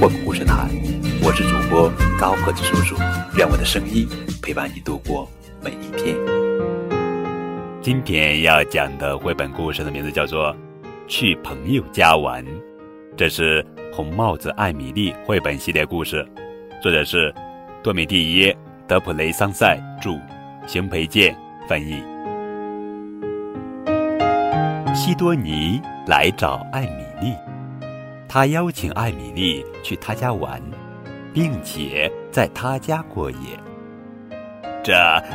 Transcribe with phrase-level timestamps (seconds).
[0.00, 0.68] 绘本故事台，
[1.24, 2.94] 我是主播高个子叔叔，
[3.36, 4.08] 愿我的声音
[4.40, 5.28] 陪伴你度过
[5.60, 6.16] 每一天。
[7.82, 10.54] 今天要讲的绘本故事的名字叫做
[11.08, 12.44] 《去朋友家玩》，
[13.16, 16.24] 这是红帽子艾米丽绘本系列故事，
[16.80, 17.34] 作者是
[17.82, 20.16] 多米蒂耶·德普雷桑塞著，
[20.64, 22.00] 邢培建翻译。
[24.94, 27.34] 西多尼来找艾米丽，
[28.28, 30.62] 他邀请艾米丽去他家玩，
[31.32, 33.38] 并且在他家过夜。
[34.84, 34.94] 这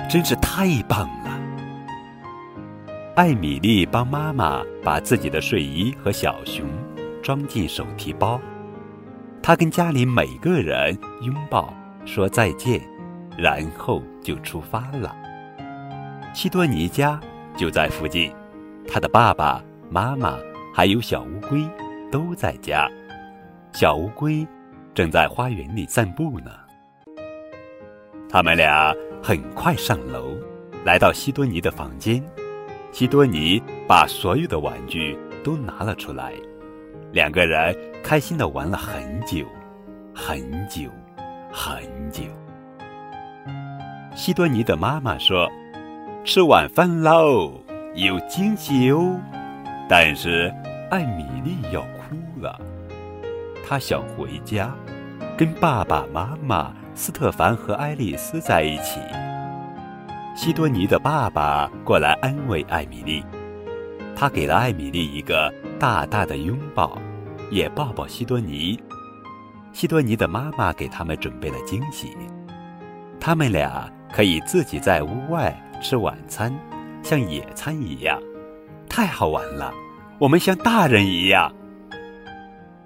[0.09, 1.39] 真是太棒了！
[3.15, 6.65] 艾米丽帮妈妈把自己的睡衣和小熊
[7.21, 8.39] 装进手提包，
[9.41, 11.73] 她跟家里每个人拥抱
[12.05, 12.79] 说再见，
[13.37, 15.15] 然后就出发了。
[16.33, 17.19] 西多尼家
[17.57, 18.31] 就在附近。
[18.87, 20.37] 他的爸爸妈妈
[20.73, 21.65] 还有小乌龟
[22.13, 22.87] 都在家，
[23.71, 24.45] 小乌龟
[24.93, 26.51] 正在花园里散步呢。
[28.29, 30.37] 他们俩很快上楼，
[30.85, 32.23] 来到西多尼的房间。
[32.91, 36.33] 西多尼把所有的玩具都拿了出来，
[37.11, 39.43] 两个人开心的玩了很久，
[40.13, 40.39] 很
[40.69, 40.91] 久，
[41.51, 42.21] 很久。
[44.13, 45.49] 西多尼的妈妈说
[46.23, 47.51] ：“吃晚饭喽。”
[47.97, 49.19] 有惊喜哦，
[49.89, 50.53] 但是
[50.93, 52.61] 艾米丽要哭了，
[53.65, 54.75] 她想回家，
[55.35, 58.99] 跟爸爸妈妈斯特凡和爱丽丝在一起。
[60.35, 63.25] 西多尼的爸爸过来安慰艾米丽，
[64.15, 66.95] 他给了艾米丽一个大大的拥抱，
[67.49, 68.79] 也抱抱西多尼。
[69.71, 72.15] 西多尼的妈妈给他们准备了惊喜，
[73.19, 76.53] 他们俩可以自己在屋外吃晚餐。
[77.01, 78.21] 像野餐一样，
[78.87, 79.73] 太好玩了！
[80.23, 81.53] 我们像大人一样。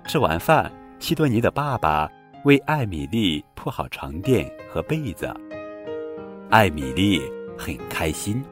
[0.07, 2.09] 吃完饭，西多尼的爸爸
[2.45, 5.31] 为艾米丽铺好床垫和被子。
[6.49, 7.21] 艾米丽
[7.55, 8.43] 很开心，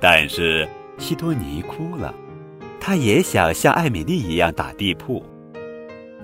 [0.00, 2.12] 但是西多尼哭了，
[2.80, 5.24] 他也想像艾米丽一样打地铺。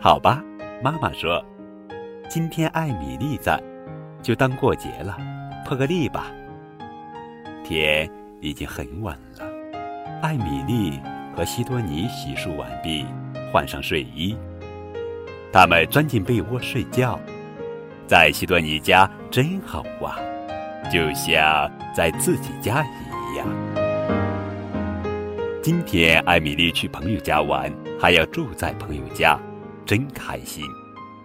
[0.00, 0.42] 好吧，
[0.82, 1.40] 妈妈说，
[2.28, 3.62] 今天艾米丽在，
[4.20, 5.16] 就当过节了，
[5.64, 6.32] 破个例吧。
[7.62, 8.10] 天。
[8.40, 9.46] 已经很晚了，
[10.20, 10.98] 艾米丽
[11.34, 13.06] 和西多尼洗漱完毕，
[13.50, 14.36] 换上睡衣，
[15.52, 17.18] 他们钻进被窝睡觉。
[18.06, 20.18] 在西多尼家真好啊，
[20.92, 23.46] 就像在自己家一样。
[25.62, 29.38] 今天艾米丽去朋友家玩，还要住在朋友家，
[29.86, 30.64] 真开心。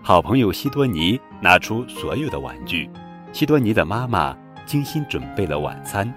[0.02, 2.90] 好朋友西多尼拿出所有的玩具，
[3.34, 6.14] 西多尼的妈妈精心准备了晚餐。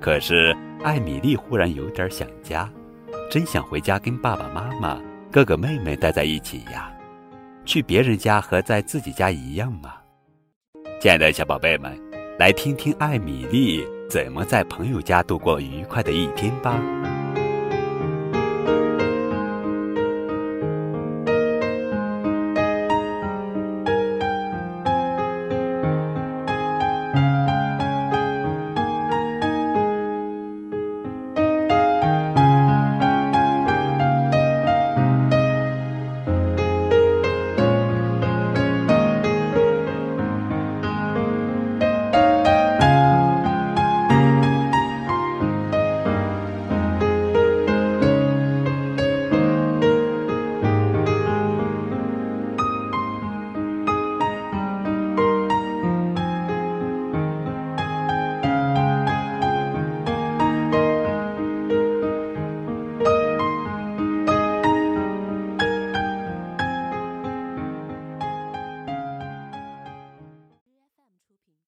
[0.00, 2.70] 可是艾米丽忽然有点想家，
[3.28, 5.00] 真想回家跟爸爸妈妈、
[5.32, 6.92] 哥哥妹妹待在一起呀。
[7.64, 9.94] 去别人家和在自己家一样吗？
[11.00, 11.98] 亲爱的小宝贝们，
[12.38, 16.80] 来听听艾米丽怎么在朋友家度过愉快的一天吧。